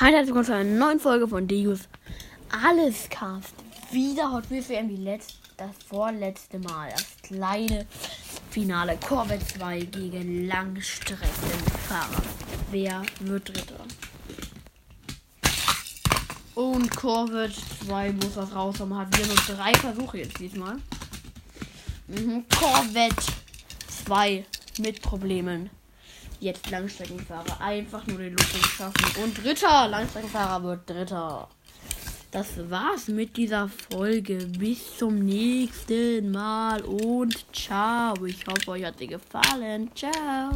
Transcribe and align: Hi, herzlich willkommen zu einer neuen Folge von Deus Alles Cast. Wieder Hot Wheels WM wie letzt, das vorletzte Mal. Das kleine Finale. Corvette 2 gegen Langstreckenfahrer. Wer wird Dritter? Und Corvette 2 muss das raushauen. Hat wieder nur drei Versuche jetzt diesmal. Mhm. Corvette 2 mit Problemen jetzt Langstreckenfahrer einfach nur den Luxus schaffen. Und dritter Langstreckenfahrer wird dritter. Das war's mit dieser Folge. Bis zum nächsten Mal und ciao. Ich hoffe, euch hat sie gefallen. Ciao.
Hi, 0.00 0.12
herzlich 0.12 0.28
willkommen 0.28 0.46
zu 0.46 0.54
einer 0.54 0.78
neuen 0.78 0.98
Folge 0.98 1.28
von 1.28 1.46
Deus 1.46 1.80
Alles 2.50 3.10
Cast. 3.10 3.54
Wieder 3.90 4.32
Hot 4.32 4.48
Wheels 4.48 4.70
WM 4.70 4.88
wie 4.88 4.96
letzt, 4.96 5.38
das 5.58 5.72
vorletzte 5.86 6.58
Mal. 6.58 6.88
Das 6.88 7.16
kleine 7.22 7.84
Finale. 8.48 8.96
Corvette 9.06 9.46
2 9.58 9.80
gegen 9.80 10.46
Langstreckenfahrer. 10.46 12.22
Wer 12.70 13.02
wird 13.20 13.50
Dritter? 13.50 13.84
Und 16.54 16.96
Corvette 16.96 17.60
2 17.86 18.12
muss 18.12 18.36
das 18.36 18.54
raushauen. 18.54 18.96
Hat 18.96 19.14
wieder 19.14 19.26
nur 19.26 19.36
drei 19.54 19.74
Versuche 19.74 20.16
jetzt 20.16 20.38
diesmal. 20.38 20.76
Mhm. 22.06 22.46
Corvette 22.58 23.32
2 24.06 24.46
mit 24.78 25.02
Problemen 25.02 25.68
jetzt 26.40 26.70
Langstreckenfahrer 26.70 27.60
einfach 27.60 28.06
nur 28.06 28.18
den 28.18 28.32
Luxus 28.32 28.66
schaffen. 28.66 29.22
Und 29.22 29.42
dritter 29.42 29.88
Langstreckenfahrer 29.88 30.62
wird 30.62 30.88
dritter. 30.88 31.48
Das 32.30 32.46
war's 32.70 33.08
mit 33.08 33.36
dieser 33.36 33.68
Folge. 33.90 34.36
Bis 34.58 34.96
zum 34.96 35.18
nächsten 35.18 36.30
Mal 36.30 36.80
und 36.82 37.44
ciao. 37.52 38.14
Ich 38.24 38.46
hoffe, 38.46 38.70
euch 38.70 38.84
hat 38.84 38.98
sie 38.98 39.08
gefallen. 39.08 39.90
Ciao. 39.96 40.48